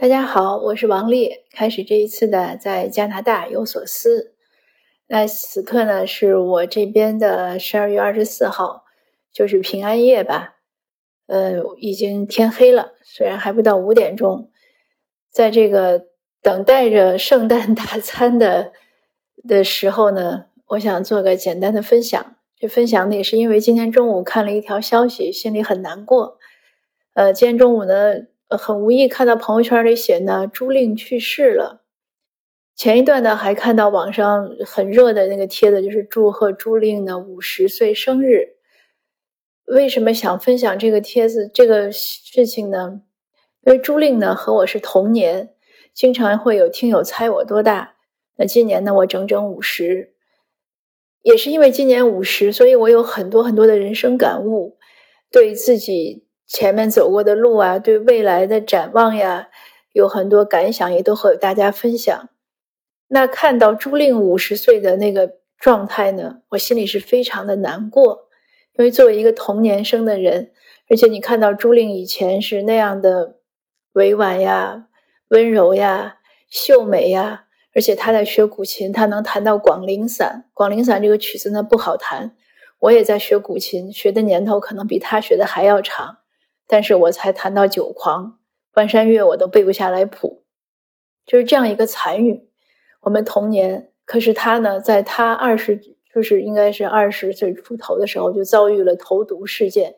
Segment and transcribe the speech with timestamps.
[0.00, 1.30] 大家好，我是王丽。
[1.52, 4.34] 开始这一次的在加拿大有所思。
[5.08, 8.84] 那此刻呢，是我这边的十二月二十四号，
[9.30, 10.54] 就是平安夜吧。
[11.26, 14.50] 呃，已经天黑了，虽然还不到五点钟。
[15.30, 16.06] 在这个
[16.40, 18.72] 等待着圣诞大餐的
[19.46, 22.36] 的时候呢，我想做个简单的分享。
[22.56, 26.38] 这分享呢，也是因为今天中午看了一条消息，心里很难过。
[27.12, 28.14] 呃，今天中午呢。
[28.56, 31.84] 很无意看到朋友圈里写呢，朱令去世了。
[32.74, 38.56] 前一段呢，还看到网上很热的那个帖子，就是祝贺朱令呢五十岁生日。
[39.66, 43.02] 为什么想分享这个帖子这个事情呢？
[43.66, 45.50] 因为朱令呢和我是同年，
[45.92, 47.96] 经常会有听友猜我多大。
[48.36, 50.14] 那今年呢，我整整五十，
[51.22, 54.78] 也是因为今年五十，所以我有很多很多的人生感悟，
[55.30, 56.24] 对自己。
[56.52, 59.48] 前面走过的路啊，对未来的展望呀，
[59.92, 62.28] 有很多感想，也都和大家分享。
[63.06, 68.28] 那看到朱令五十岁的那个状态呢，我心里是非常的难过，
[68.76, 70.50] 因为作为一个童年生的人，
[70.88, 73.36] 而且你看到朱令以前是那样的
[73.92, 74.88] 委婉呀、
[75.28, 76.16] 温柔呀、
[76.48, 77.44] 秀美呀，
[77.76, 80.46] 而且他在学古琴，他能弹到广陵散。
[80.52, 82.34] 广陵散这个曲子呢不好弹，
[82.80, 86.16] 我也在学古琴，学的年头可能比他学的还要长。
[86.72, 88.38] 但是我才弹到九狂，
[88.72, 90.44] 关山月我都背不下来谱，
[91.26, 92.48] 就是这样一个残语。
[93.00, 95.80] 我们童年，可是他呢，在他二十，
[96.14, 99.96] 就是应该是二十岁出头的时候，就遭遇了投毒事件，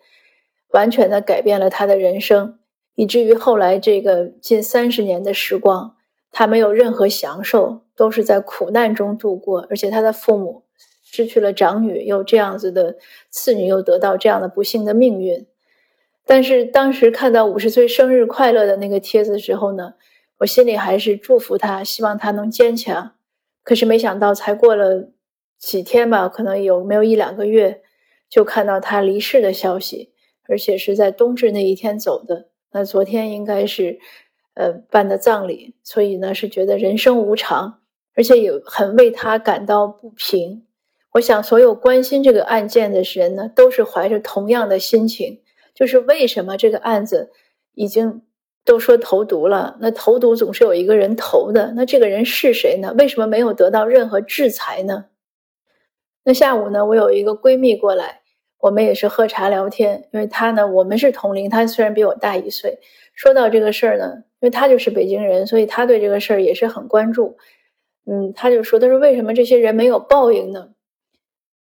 [0.70, 2.58] 完全的改变了他的人生，
[2.94, 5.96] 以至于后来这个近三十年的时光，
[6.30, 9.66] 他没有任何享受，都是在苦难中度过。
[9.68, 10.64] 而且他的父母
[11.04, 12.96] 失去了长女，又这样子的
[13.28, 15.46] 次女又得到这样的不幸的命运。
[16.24, 19.94] 但是当时看到五十岁生日快乐的那个帖子之后呢，
[20.38, 23.12] 我心里还是祝福他，希望他能坚强。
[23.62, 25.10] 可是没想到，才过了
[25.58, 27.82] 几天吧，可能有没有一两个月，
[28.28, 30.12] 就看到他离世的消息，
[30.48, 32.48] 而且是在冬至那一天走的。
[32.72, 33.98] 那昨天应该是，
[34.54, 37.80] 呃，办的葬礼，所以呢是觉得人生无常，
[38.16, 40.66] 而且有很为他感到不平。
[41.12, 45.41] 我想，所有关心这个案件的人呢，都是怀着同样的心情。
[45.74, 47.30] 就是为什么这个案子
[47.74, 48.22] 已经
[48.64, 49.76] 都说投毒了？
[49.80, 52.94] 那投毒总是有一个人投的，那这个人是谁呢？
[52.98, 55.06] 为什么没有得到任何制裁呢？
[56.24, 58.20] 那下午呢，我有一个闺蜜过来，
[58.58, 62.78] 我们也是喝茶聊天，因为她呢，我们是同龄，她虽然比我大一岁。
[63.14, 67.36] 说到这个事儿呢，因为她就是北京人，所以她对这个事儿也是很关注。
[68.06, 70.70] 嗯，她就说：“她说为什么这些人没有报应呢？”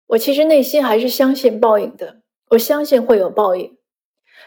[0.08, 3.78] 我其实内心还是相信报应的，我相信会有报应。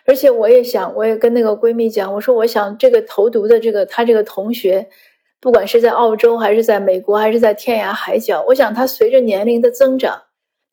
[0.05, 4.89] 而且我也想，我也跟那个闺蜜讲，我说我想这个投毒的这个他这个同学，
[5.41, 10.23] 不管是在澳洲还是在美国还是在天涯海角，我想他随着年龄的增长，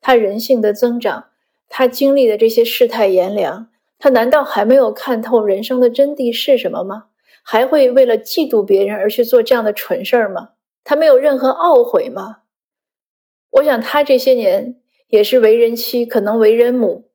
[0.00, 1.26] 他人性的增长，
[1.68, 7.04] 他经历的这些世态炎凉，他难道还没有看透人生的真谛是什么吗？
[7.42, 10.50] 还会为了嫉妒别人而去做这样的蠢事儿吗？
[10.84, 12.38] 他没有任何懊悔吗？
[13.50, 14.76] 我想他这些年
[15.08, 17.09] 也是为人妻，可能为人母。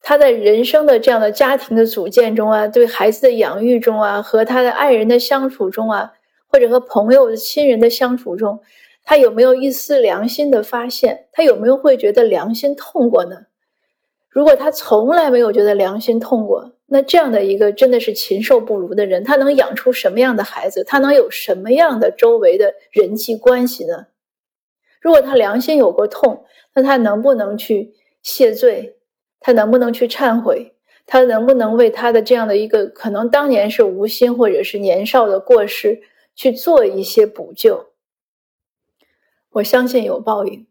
[0.00, 6.12] 他在人生的这样的家庭的组建中啊，对孩子的养育中啊，和他的爱人的相处中啊，
[6.46, 8.60] 或者和朋友亲人的相处中，
[9.02, 11.26] 他有没有一丝良心的发现？
[11.32, 13.46] 他有没有会觉得良心痛过呢？
[14.28, 20.84] 如果他从来没有觉得良心痛过，那这样的一个真的是禽兽不如的人，他能养出什么样的孩子？
[20.84, 24.06] 他能有什么样的周围的人际关系呢？
[25.00, 28.95] 如果他良心有过痛，那他能不能去谢罪？
[29.46, 30.74] 他能不能去忏悔？
[31.06, 36.02] 他能不能为他的这样的一个可能当年是无心或者是年少的过失
[36.34, 37.92] 去做一些补救？
[39.50, 40.66] 我相信有报应，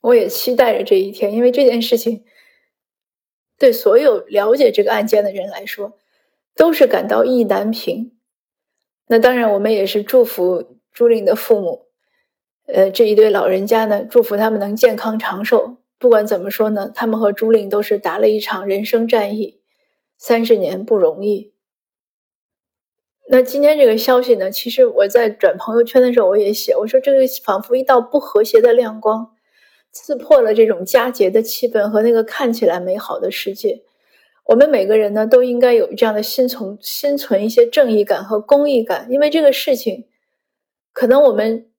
[0.00, 2.24] 我也期待着这一天，因为这件事情
[3.58, 5.98] 对所有了解这个案件的人来说
[6.56, 8.16] 都是感到意难平。
[9.08, 11.88] 那当然，我们也是祝福朱令的父母，
[12.68, 15.76] 呃，这一对老人家呢，祝福他们能健康长寿。
[16.04, 19.62] 不管怎么说呢，他们和朱令都是打了一场人生战役，
[20.18, 21.54] 三十年不容易。
[23.30, 29.32] 那今天这个消息呢，其实我在转朋友圈的时候，我也写，我说这个仿佛一道不和谐的亮光，
[29.92, 33.80] 刺破了这种佳节的气氛和那个看起来美好的世界。
[34.44, 40.04] 我们每个人呢，都应该有这样的心存心存一些正义感和公益感，因为这个事情，
[40.92, 41.70] 可能我们。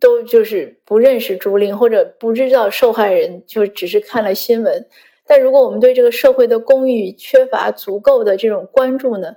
[0.00, 4.86] 都就是不认识朱令，或者不知道受害人，就只是看了新闻。
[5.26, 9.36] 但如果我们对这个社会的公益缺乏足够的这种关注呢，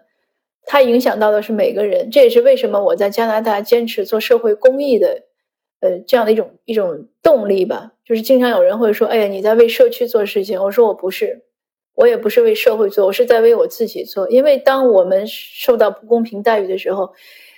[0.64, 2.10] 它影响到的是每个人。
[2.12, 5.24] 这也是为什么我在加拿大坚持做社会公益的，
[5.80, 7.94] 呃，这样的一种一种动力吧。
[8.04, 11.44] 就是经常有人会说：“哎呀，你在为社区做事情。”我说：“我不是，
[11.96, 14.30] 我也不是为社会做，我是在为我自己做。
[14.30, 17.14] 因为当我们受到不公平待遇的时候，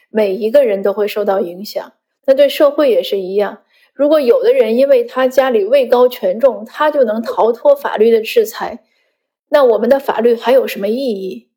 [0.10, 1.94] 每一个人都会受到影响。
[2.30, 3.64] 那对社会也是一样。
[3.92, 8.84] 如果有的人因为他家里位高权重，他就能逃脱法律的制裁。”
[9.50, 11.50] 那我们的法律还有什么意义？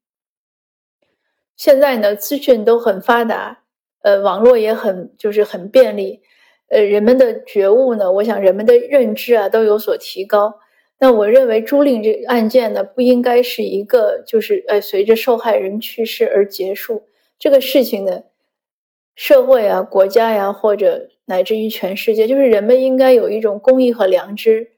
[1.59, 3.65] 现在呢，资讯都很发达，
[4.01, 6.23] 呃，网络也很就是很便利，
[6.71, 10.55] 呃，人们的觉悟呢，我想人们的认知啊都有所提高。
[11.01, 17.03] 那我认为朱令这个案件呢，不应该是一个就是呃随着受害人去世而结束
[17.39, 18.23] 这个事情呢，
[19.15, 24.73] 社会啊、国家呀，或者乃至于全世界，就是人们应该有一种公义和良知。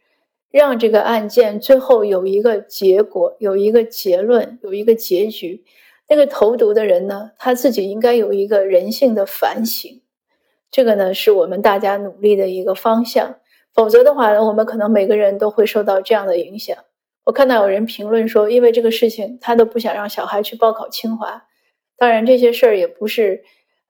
[0.50, 5.64] 让这个案件最后有一个结果，有一个结论，有一个结局。
[6.08, 10.00] 那个投毒的人呢，他自己应该有一个人性的反省。
[10.70, 13.36] 这个呢，是我们大家努力的一个方向。
[13.72, 16.76] 否则的话呢，我们可能每个人都会受到这样的影响。
[17.24, 21.46] 我看到有人评论说，因为这个事情，他都不想让小孩去报考清华。
[21.96, 23.42] 当然，这些事儿也不是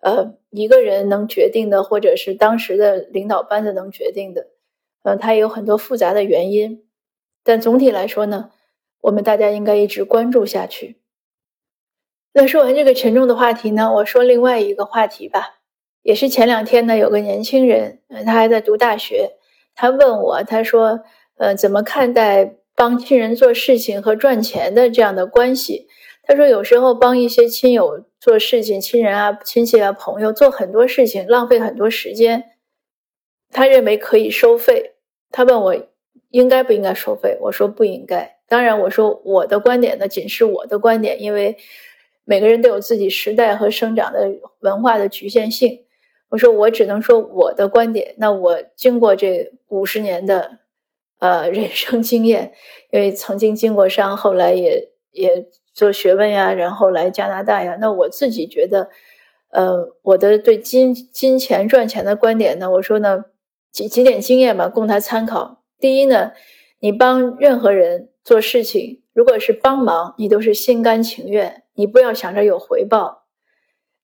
[0.05, 4.49] 呃一个人能决定的，或者是当时的领导班子能决定的。
[5.03, 6.85] 呃，它也有很多复杂的原因，
[7.43, 8.51] 但总体来说呢，
[9.01, 10.97] 我们大家应该一直关注下去。
[12.33, 15.61] 那说完这个沉重的话题呢，我说另外一个话题吧，
[16.03, 19.33] 也是前两天呢，有个年轻人，他还在读大学，
[19.75, 21.01] 他问我，他说，
[21.37, 25.87] 呃，怎么看待帮亲人做事情和赚钱的这样的关系？
[26.27, 32.53] 他说，有时候帮一些亲友做事情，亲人啊、亲戚啊、朋友做很多事情，浪费很多时间，
[33.51, 34.95] 他认为可以收费。
[35.31, 35.77] 他问我
[36.31, 38.39] 应该不应该收费，我说不应该。
[38.49, 41.57] 当然，我说我的观点呢，仅是我的观点，因为
[42.25, 44.31] 每个人都有自己时代和生长的
[44.61, 45.85] 文化的局限性。
[46.31, 48.15] 我说我只能说我的观点。
[48.19, 50.59] 那我经过这五十年的
[51.19, 52.53] 呃人生经验，
[52.91, 57.77] 因为曾经经过伤，后来也也做学问呀，然后来加拿大呀。
[57.81, 58.89] 那我自己觉得，
[59.51, 63.25] 呃，我的对金金钱赚钱的观点呢，我说呢。
[63.75, 65.65] 几几点经验吧，供他参考。
[65.81, 66.31] 第一呢，
[66.79, 73.25] 你帮任何人做事情，如果是帮忙，你都是心甘情愿，你不要想着有回报。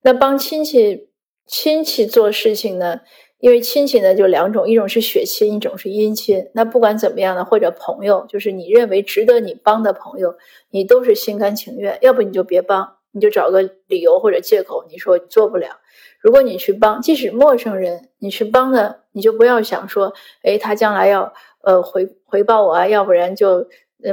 [0.03, 1.11] 那帮亲戚
[1.47, 3.03] 亲戚做事情呢？
[3.41, 6.51] 因为亲戚呢就两种，一种是血亲，一种是姻亲。
[6.55, 10.35] 那不管怎么样呢，或者朋友，就是你认为值得你帮的朋友，
[10.71, 11.99] 你都是心甘情愿。
[12.03, 15.79] 要不你就别帮，你就找个理由或者借口，你说你做不了。
[16.21, 21.33] 如果你去帮，即使陌生人，你去帮呢，你就不要想说，哎，他将来要
[21.63, 23.67] 呃回回报我啊，要不然就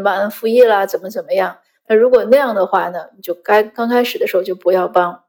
[0.03, 1.57] 忘恩负义啦，怎么怎么样？
[1.89, 5.24] 那如果那样的话呢，你就该刚开始的时候就不要帮。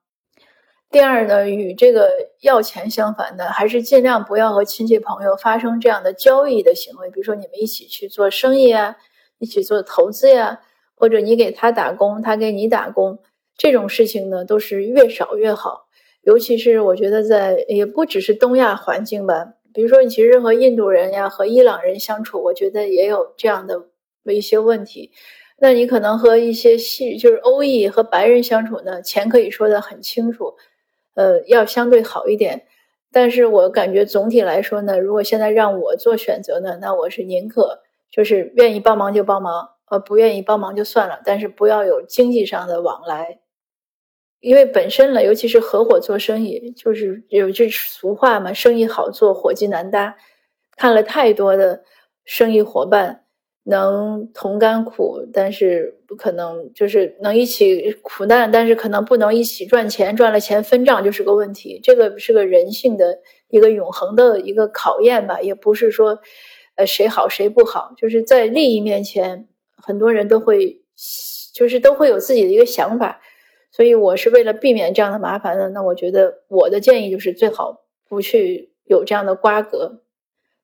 [0.91, 2.09] 第二呢，与这个
[2.41, 8.97] 要钱相反的，还是尽量不要和亲戚朋友发生这样的交易的行为，比如说你们一起去做生意啊，
[9.39, 10.61] 一起做投资呀，
[10.95, 13.19] 或者你给他打工，他给你打工，
[13.57, 15.89] 这种事情呢，都是越少越好。
[16.23, 23.89] 尤其是我觉得在也不只是东亚环境吧，比如说你其实和印度人呀、和伊朗人相处，我觉得也有这样的
[24.25, 25.13] 一些问题。
[25.61, 30.55] 那你可能和一些西就是欧裔和白人相处呢，钱可以说的很清楚，
[31.19, 32.65] 呃，要相对好一点。
[33.11, 43.41] 但是我感觉总体来说呢，如果现在让我做选择呢，那我是宁可就是愿意帮忙就帮忙，呃，不愿意帮忙就算了，但是不要有经济上的往来。
[44.39, 50.17] 因为本身呢，尤其是合伙做生意，就是有句俗话嘛，“生意好做，伙计难搭”。
[50.79, 51.83] 看了太多的
[52.25, 53.25] 生意伙伴
[53.71, 61.79] 能同甘苦，但是不可能就是能一起苦难，但是可能不能一起赚钱，赚了钱分账就是个问题。
[61.83, 66.19] 这个是个人性的一个永恒的一个考验吧，也不是说
[66.77, 69.47] 呃谁好谁不好，就是在利益面前，
[69.77, 70.81] 很多人都会
[71.53, 73.21] 就是都会有自己的一个想法。
[73.71, 80.01] 所以我是为了避免这样的麻烦呢，那我觉得我的建议就是最好不去有这样的瓜葛。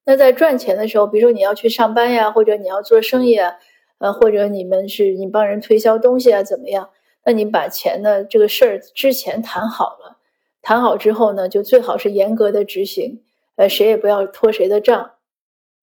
[0.05, 3.57] 那在赚钱的时候，比如说你要去上班呀，或者你要做生意啊，
[3.99, 6.91] 呃，或者你们是你帮人推销东西啊，怎么样？
[7.25, 10.19] 那你把钱的这个事儿之前谈好了，
[10.63, 13.23] 谈好之后呢，就最好是严格的执行，
[13.57, 15.13] 呃，谁也不要拖谁的账。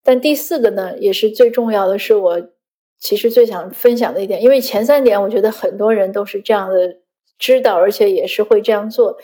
[0.04, 2.50] 但第四个呢，也是最重要的是我
[2.98, 6.98] 其实最想分享的一点，因为前三点我觉得很多人都是这样的。
[7.40, 9.18] 知道，而且也是会这样做。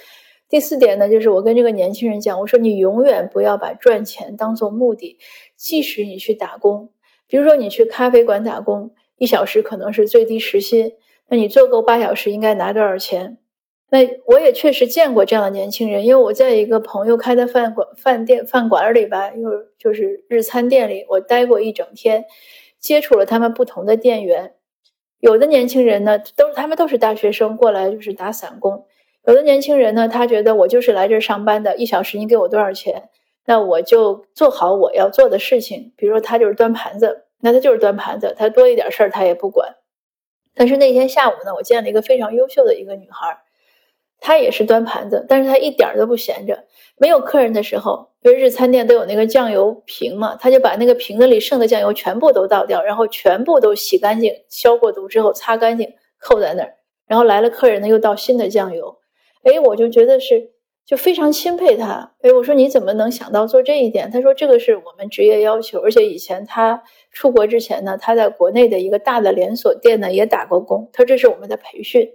[0.49, 5.17] 第四点呢，就是我跟这个年轻人讲，我说你永远不要把赚钱当做目的。
[5.55, 6.89] 即使你去打工，
[7.27, 10.93] 比如说你去咖啡馆打工，一小时可能是最低时薪，
[11.29, 13.37] 那你做够八小时应该拿多少钱？
[13.89, 22.25] 那我也确实见过这样的年轻人，因为我在一个朋友开的饭馆、饭店、饭馆里吧，又就是日餐店里，我待过一整天，
[22.79, 24.53] 接触了他们不同的店员。
[25.19, 28.83] 有的年轻人呢，都他们都是大学生过来就是打散工；
[29.27, 33.09] 有的年轻人呢，他觉得我就是来这儿上班的，一小时你给我多少钱，
[33.45, 35.91] 那我就做好我要做的事情。
[35.97, 39.75] 比如说他就是端盘子，那他就是端盘子，他多一点事儿他也不管。
[40.55, 43.37] 但是那天下午呢，我见了一个非常优秀的一个女孩。
[44.19, 46.63] 她也是端盘子，但是她一点都不闲着。
[46.97, 56.73] 没有客人的时候，因为日餐店都有那个酱油瓶嘛，她就把那个瓶子里剩的酱油全部都倒掉，然后全部都洗干净、消过毒之后擦干净，扣在那儿。
[57.05, 58.97] 然后来了客人呢，又倒新的酱油。
[59.43, 60.51] 哎，我就觉得是，
[60.85, 62.15] 就非常钦佩他。
[62.21, 64.09] 哎，我说你怎么能想到做这一点？
[64.11, 70.89] 他说这个是我们职业要求，而且以前他出国之前呢，他在国内的一个大的连锁店呢也打过工。
[70.93, 72.09] 他说这是我们的培训。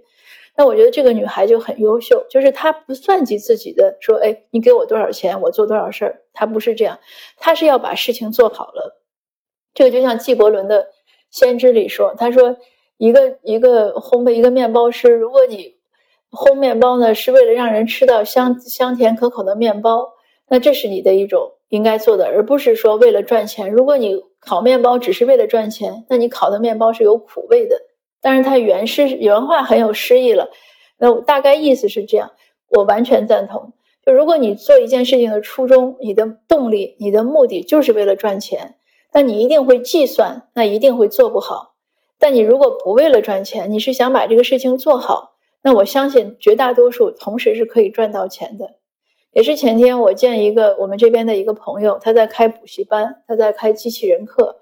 [0.55, 6.99] 那我觉得这个女孩就很优秀，就是她不算计自己的，说，哎，你给我多少钱，我做多少事儿，她不是这样，
[7.37, 9.01] 她是要把事情做好了。
[9.73, 10.83] 这个就像纪伯伦的
[11.31, 12.55] 《先知》里说，他说，
[12.97, 15.77] 一个一个烘焙一个面包师，如果你
[16.33, 20.09] 烘面包呢，是为了让人吃到香香甜可口的面包，
[20.49, 23.71] 那这是你的一种应该做的，而不是说为了赚钱。
[23.71, 27.77] 如果你烤面包只是为了赚钱，那你烤的面包是有苦味的。
[28.19, 30.49] 但是它原诗原话很有诗意了，
[30.97, 32.31] 那大概意思是这样，
[32.69, 33.73] 我完全赞同。
[34.05, 38.75] 就如果你做一件事情的初衷、你的动力、你的目的就是为了赚钱，
[39.13, 41.75] 那你一定会计算，那一定会做不好。
[42.17, 45.32] 但你如果不为了赚钱，你是想把这个事情做好，
[45.63, 48.75] 那我相信绝大多数同时是可以赚到钱的。
[49.31, 54.57] 也是前天我见一个我们这边的一个朋友，他在开补习班，他在开机器人课。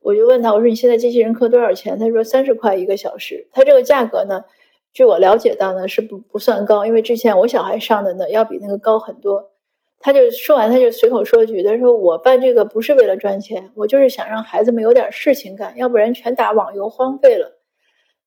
[0.00, 1.98] 我就问他，我说你现在机器人课多少钱？
[1.98, 3.48] 他说三十块一个小时。
[3.52, 4.44] 他这个价格呢，
[4.92, 9.52] 据我了解到呢是不不算高，因为之前我小孩上的呢要比那个高很多。
[10.00, 17.59] 他就说完，他就随口说句，他说我办这个不是为了赚钱，我就是想让孩子们有点事情干，要不然全打网游荒废了。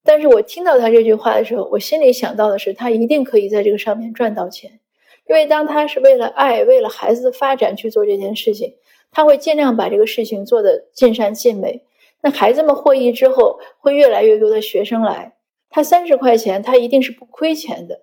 [0.03, 4.79] 但是我听到他这句话的时候，我心里想到的是，他一定可以在这个上面赚到钱，
[5.27, 8.75] 因为当他是为了爱，为了孩子的发展去做这件事情。
[9.15, 11.83] 他会尽量把这个事情做得尽善尽美。
[12.21, 15.35] 那孩子们获益之后，会越来越多的学生来。
[15.69, 18.01] 他三十块钱，他一定是不亏钱的。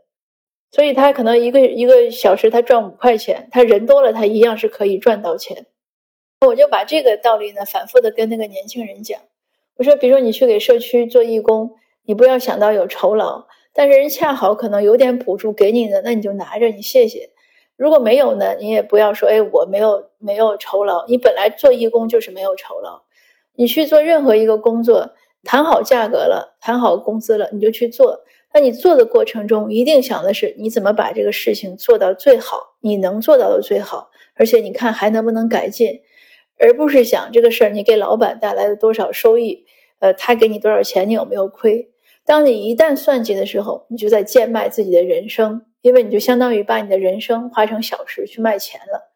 [0.71, 5.66] 所以他可能一个一个小时他赚五块钱，他人多了，他一样是可以赚到钱。
[6.47, 9.21] 我就把这个道理呢，反复的跟那个年轻人讲。
[9.78, 11.73] 我说，比如说你去给社区做义工，
[12.04, 17.30] 你不要想到有酬劳，但是人恰好可能有点补助给你的，那你就拿着，你谢谢。
[17.76, 21.07] 如果没有呢，你也不要说，哎，我没有没有酬劳。
[21.07, 23.02] 你本来做义工就是没有酬劳，
[23.54, 25.12] 你去做任何一个工作，
[25.45, 28.21] 谈好价格了，谈好工资了，你就去做。
[28.52, 36.00] 那你做的过程中，一定想的是你怎么把这个事情做到最好，你能做到的最好，而且你看还能不能改进，
[36.59, 39.64] 而不是想这个事儿你给老板带来了多少收益，
[40.00, 41.90] 呃，他给你多少钱，你有没有亏？
[42.26, 45.64] 当你一旦算计的时候，你就在贱卖自己的人生。
[45.83, 49.14] 因为你就相当于把你的人生化成小时去卖钱了。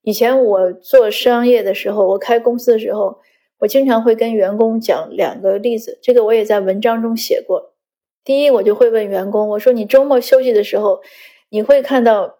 [0.00, 3.18] 以前我做商业的时候，我开公司的时候，
[3.58, 7.74] 我经常会跟员工讲两个例子，这个我也在文章中写过。
[8.24, 11.02] 第一，我就会问员工，我说你周末休息的时候，
[11.50, 12.38] 你会看到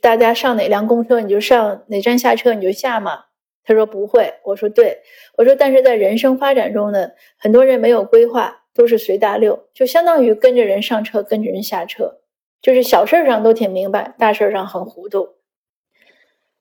[0.00, 3.24] 大家上哪辆公车你就上，哪站下车你就下吗？
[3.64, 4.32] 他说不会。
[4.44, 4.98] 我说对，
[5.36, 12.20] 我说但是在人生发展中呢，很多人没有规划，都是随大溜，就相当于跟着人上车，跟着人下车。
[12.62, 15.28] 就是小事上都挺明白，大事上很糊涂。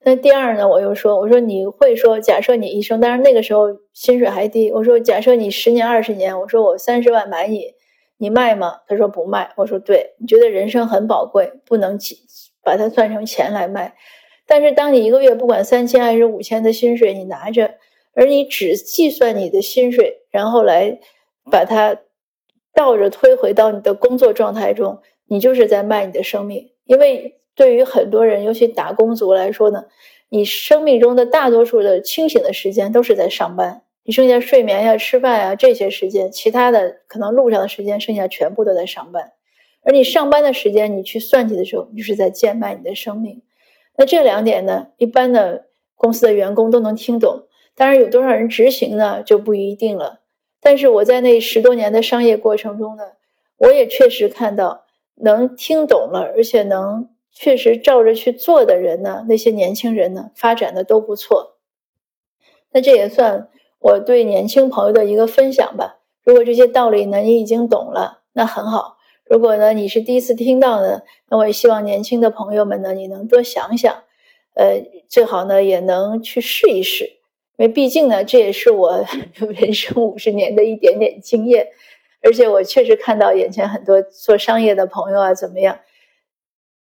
[0.05, 7.73] 那第二呢，我又说，我说你会说，假设你一生，当然那个时候薪水还低，我说假设你十年二十年，我说我三十万买你，
[8.17, 8.81] 你卖吗？
[8.85, 9.53] 他说不卖。
[9.55, 11.97] 我说对，你觉得人生很宝贵，不能
[12.61, 13.95] 把它算成钱来卖。
[14.45, 17.75] 但是当你一个月不管三千还是五千的薪水你拿着，
[18.13, 20.99] 而你只计算你的薪水，然后来
[21.51, 21.97] 把它
[22.73, 24.99] 倒着推回到你的工作状态中。
[25.25, 29.85] 你就是在卖你的生命，因为对于很多人，尤其打工族来说呢，
[30.29, 39.31] 你生命中的大多数的清醒的时间都是在上班，你剩下睡眠呀、吃饭呀这些时间，其他的可能路上的时间，剩下全部都在上班。
[39.81, 43.41] 而你上班的时间，你去算计的时候，你就是在贱卖你的生命。
[43.97, 47.43] 那这两点呢，一般的公司的员工都能听懂，
[47.75, 50.21] 当然有多少人执行呢，就不一定了。
[50.61, 53.03] 但是我在那十多年的商业过程中呢，
[53.57, 54.83] 我也确实看到。
[55.15, 61.57] 能听懂了，而且能确实照着去做的人呢，那些年轻人呢，发展的都不错。
[62.71, 63.47] 那这也算
[63.77, 65.99] 我对年轻朋友的一个分享吧。
[66.23, 74.03] 如果这些道理呢，你已经懂了，那很好；如果呢你是第一次听到呢，那我也希望年轻的朋友们呢，你能多想想，
[74.55, 77.05] 呃，最好呢也能去试一试，
[77.57, 79.03] 因为毕竟呢这也是我
[79.55, 81.67] 人生五十年的一点点经验，
[82.21, 85.79] 而且我确实看到眼前很多做商业的朋友啊，怎么样，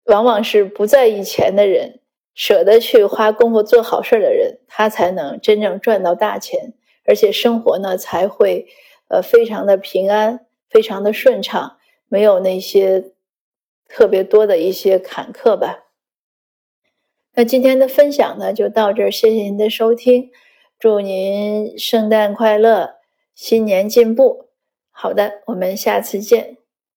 [0.05, 1.99] 往往是不在意钱的人，
[2.35, 6.73] 舍得去花功夫做好事的人，他才能真正赚到大钱，
[7.05, 8.67] 而且生活呢才会
[9.09, 11.77] 呃非常的平安，非常的顺畅。
[12.09, 13.13] 没有那些
[13.87, 15.85] 特别多的一些坎坷吧。
[17.35, 20.29] 那今天的分享呢，就到这儿，谢谢您的收听，
[20.77, 22.95] 祝您圣诞快乐，
[23.33, 24.49] 新年进步。
[24.91, 26.58] 好的，我们下次见。